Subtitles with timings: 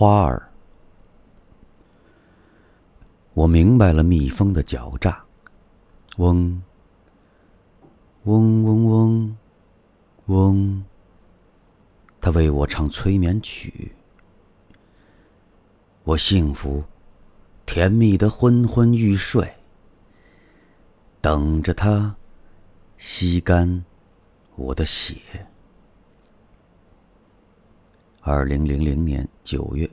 [0.00, 0.50] 花儿。
[3.34, 5.22] 我明白了蜜蜂的狡诈，
[6.16, 6.62] 嗡，
[8.24, 9.36] 嗡嗡嗡，
[10.28, 10.84] 嗡。
[12.18, 13.94] 它为我唱催眠曲，
[16.04, 16.82] 我幸福、
[17.66, 19.54] 甜蜜的昏昏欲睡，
[21.20, 22.16] 等着它
[22.96, 23.84] 吸干
[24.56, 25.46] 我的血。
[28.20, 29.88] 二零零零年九月。